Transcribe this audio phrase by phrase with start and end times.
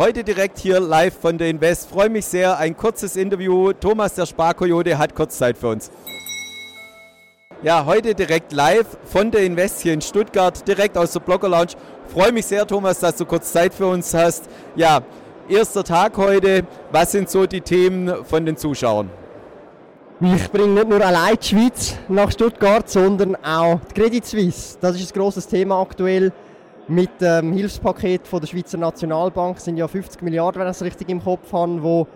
[0.00, 1.90] Heute direkt hier live von der Invest.
[1.90, 2.56] Freue mich sehr.
[2.56, 3.74] Ein kurzes Interview.
[3.74, 5.90] Thomas, der Sparkoyote, hat kurz Zeit für uns.
[7.62, 11.72] Ja, heute direkt live von der Invest hier in Stuttgart, direkt aus der Blogger Lounge.
[12.06, 14.48] Freue mich sehr, Thomas, dass du kurz Zeit für uns hast.
[14.74, 15.02] Ja,
[15.50, 16.64] erster Tag heute.
[16.90, 19.10] Was sind so die Themen von den Zuschauern?
[20.22, 24.78] Ich bringe nicht nur allein die Schweiz nach Stuttgart, sondern auch die Credit Suisse.
[24.80, 26.32] Das ist ein grosses Thema aktuell.
[26.90, 31.08] Mit dem Hilfspaket von der Schweizer Nationalbank sind ja 50 Milliarden, wenn ich es richtig
[31.08, 32.08] im Kopf habe, wo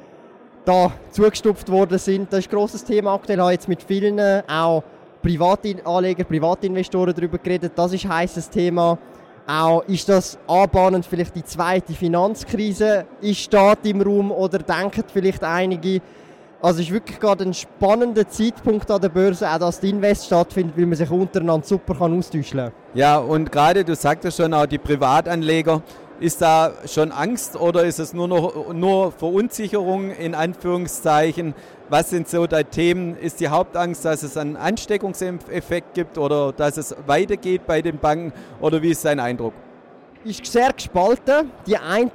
[0.65, 2.33] da zugestupft worden sind.
[2.33, 3.39] Das ist ein grosses Thema aktuell.
[3.39, 4.19] Ich habe jetzt mit vielen
[4.49, 4.83] auch
[5.23, 7.75] Privatanleger, Privatinvestoren darüber geredet.
[7.77, 8.99] Das ist ein heißes Thema.
[9.47, 13.07] Auch ist das anbahnend vielleicht die zweite Finanzkrise?
[13.21, 16.01] Ist Staat im Raum oder denken vielleicht einige,
[16.65, 20.25] also es ist wirklich gerade ein spannender Zeitpunkt an der Börse, auch dass die Invest
[20.27, 22.73] stattfindet, weil man sich untereinander super kann austauschen kann.
[22.95, 25.83] Ja, und gerade, du sagtest schon, auch die Privatanleger,
[26.21, 31.55] ist da schon Angst oder ist es nur noch nur Verunsicherung in Anführungszeichen?
[31.91, 33.15] Was sind so die Themen?
[33.19, 38.33] Ist die Hauptangst, dass es einen Ansteckungseffekt gibt oder dass es weitergeht bei den Banken
[38.61, 39.53] oder wie ist dein Eindruck?
[40.25, 41.51] Ist sehr gespalten.
[41.67, 42.11] Die einen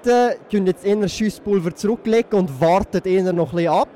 [0.50, 3.90] können jetzt eher Schusspulver zurücklegen und warten eher noch ein bisschen ab.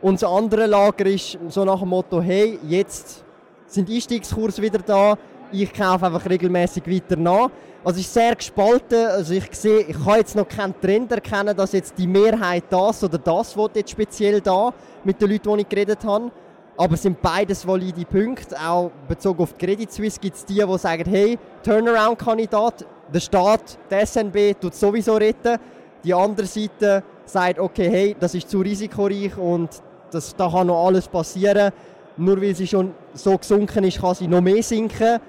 [0.00, 3.24] Und das andere Lager ist so nach dem Motto, hey, jetzt
[3.66, 5.18] sind Einstiegskurse wieder da,
[5.50, 7.50] ich kaufe einfach regelmäßig weiter nach.
[7.84, 9.06] Also es ist sehr gespalten.
[9.06, 13.02] Also ich sehe, ich kann jetzt noch keinen Trend erkennen, dass jetzt die Mehrheit das
[13.02, 14.72] oder das will jetzt speziell da
[15.04, 16.30] mit den Leuten, die ich geredet habe.
[16.76, 18.56] Aber es sind beides valide Punkte.
[18.60, 23.78] Auch bezogen auf die Credit Suisse gibt es die, die sagen, hey, Turnaround-Kandidat, der Staat,
[23.90, 25.58] der SNB tut sowieso retten.
[26.04, 29.70] Die andere Seite sagt, okay, hey, das ist zu risikoreich und
[30.10, 31.72] das, da kann noch alles passieren.
[32.16, 35.20] Nur weil sie schon so gesunken ist, kann sie noch mehr sinken.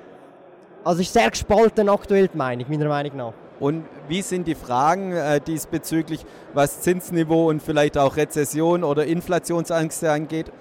[0.83, 3.33] Also ist sehr gespalten aktuell die Meinung, meiner Meinung nach.
[3.59, 10.03] Und wie sind die Fragen äh, diesbezüglich, was Zinsniveau und vielleicht auch Rezession oder Inflationsangst
[10.05, 10.52] angeht?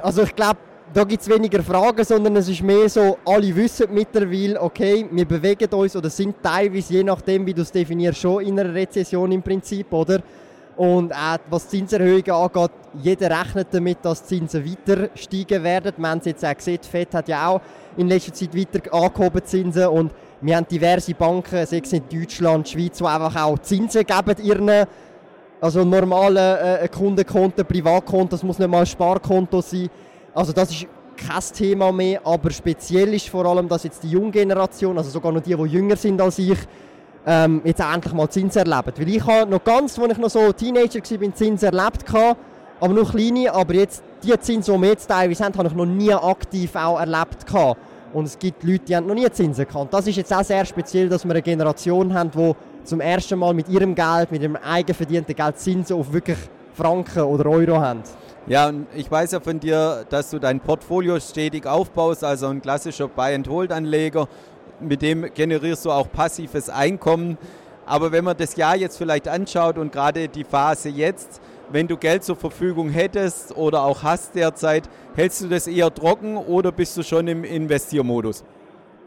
[0.00, 0.60] Also ich glaube,
[0.94, 5.24] da gibt es weniger Fragen, sondern es ist mehr so, alle wissen mittlerweile, okay, wir
[5.24, 9.32] bewegen uns oder sind teilweise, je nachdem wie du es definierst, schon in einer Rezession
[9.32, 10.22] im Prinzip, oder?
[10.76, 12.70] Und auch was Zinserhöhungen angeht,
[13.02, 15.92] jeder rechnet damit, dass die Zinsen weiter steigen werden.
[15.96, 17.60] Wir haben es jetzt auch gesehen, die FED hat ja auch
[17.96, 22.68] in letzter Zeit weiter angehoben Zinsen und wir haben diverse Banken, sei es in Deutschland,
[22.68, 24.86] Schweiz, die einfach auch Zinsen geben ihren
[25.60, 29.88] also normalen äh, Kundenkonten, Privatkonten, das muss nicht mal ein Sparkonto sein.
[30.34, 34.30] Also das ist kein Thema mehr, aber speziell ist vor allem, dass jetzt die junge
[34.30, 36.58] Generation, also sogar noch die, die jünger sind als ich,
[37.26, 38.98] ähm, jetzt endlich mal Zins erlebt.
[38.98, 42.04] Weil ich habe noch ganz, als ich noch so Teenager war, Zins erlebt,
[42.78, 45.86] aber nur kleine, aber jetzt die Zinsen, die wir jetzt teilweise haben, habe ich noch
[45.86, 47.44] nie aktiv auch erlebt.
[48.12, 49.92] Und es gibt Leute, die haben noch nie Zinsen gehabt.
[49.92, 52.54] Das ist jetzt auch sehr speziell, dass wir eine Generation haben, die
[52.84, 56.38] zum ersten Mal mit ihrem Geld, mit ihrem eigen verdienten Geld Zinsen auf wirklich
[56.74, 58.02] Franken oder Euro haben.
[58.46, 62.62] Ja, und ich weiß ja von dir, dass du dein Portfolio stetig aufbaust, also ein
[62.62, 64.28] klassischer Buy-and-Hold-Anleger
[64.80, 67.38] mit dem generierst du auch passives Einkommen.
[67.84, 71.96] Aber wenn man das Jahr jetzt vielleicht anschaut und gerade die Phase jetzt, wenn du
[71.96, 76.96] Geld zur Verfügung hättest oder auch hast derzeit, hältst du das eher trocken oder bist
[76.96, 78.44] du schon im Investiermodus?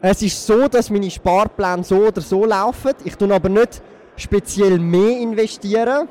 [0.02, 2.92] Es ist so, dass meine Sparpläne so oder so laufen.
[3.04, 3.82] Ich tue aber nicht
[4.16, 6.08] speziell mehr investieren,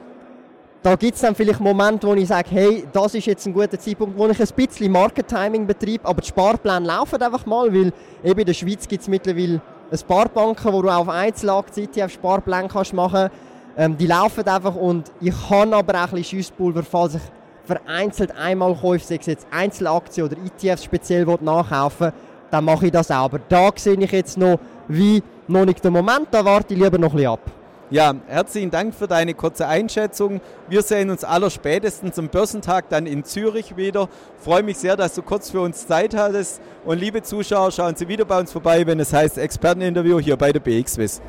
[0.82, 3.78] da gibt es dann vielleicht Momente, wo ich sage, hey, das ist jetzt ein guter
[3.78, 7.92] Zeitpunkt, wo ich ein bisschen Market-Timing betreibe, aber die Sparpläne laufen einfach mal, weil
[8.24, 12.12] eben in der Schweiz gibt es mittlerweile ein paar Banken, wo du auf Einzelaktien auf
[12.12, 13.30] Sparpläne kannst machen
[13.78, 17.22] ähm, Die laufen einfach und ich kann aber auch ein bisschen Schusspulver, falls ich
[17.66, 22.14] vereinzelt einmal kaufe, sei es jetzt Einzelaktien oder ETFs speziell nachkaufen
[22.52, 23.26] dann mache ich das auch.
[23.26, 26.98] Aber da sehe ich jetzt noch, wie noch nicht der Moment, da warte ich lieber
[26.98, 27.59] noch ein bisschen ab.
[27.92, 30.42] Ja, herzlichen Dank für deine kurze Einschätzung.
[30.68, 34.10] Wir sehen uns aller spätestens am Börsentag dann in Zürich wieder.
[34.38, 36.62] Freue mich sehr, dass du kurz für uns Zeit hattest.
[36.86, 40.52] Und liebe Zuschauer, schauen Sie wieder bei uns vorbei, wenn es heißt Experteninterview hier bei
[40.52, 41.20] der BXWIS.